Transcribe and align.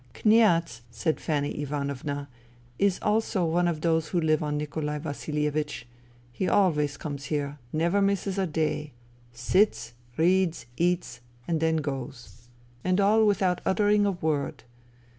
"Kniaz," 0.15 0.81
said 0.89 1.19
Fanny 1.19 1.51
Ivanovna," 1.61 2.27
is 2.89 2.97
also 3.03 3.45
one 3.45 3.67
of 3.67 3.81
those 3.81 4.07
who 4.07 4.19
live 4.19 4.41
on 4.41 4.57
Nikolai 4.57 4.97
Vasilievich. 4.97 5.85
He 6.33 6.49
always 6.49 6.97
comes 6.97 7.25
here. 7.25 7.59
Never 7.71 8.01
misses 8.01 8.39
a 8.39 8.47
day. 8.47 8.93
Sits, 9.31 9.93
reads, 10.17 10.65
eats, 10.75 11.21
and 11.47 11.59
then 11.59 11.75
goes. 11.77 12.47
And 12.83 12.99
all 12.99 13.27
without 13.27 13.61
uttering 13.63 14.07
a 14.07 14.11
word. 14.11 14.63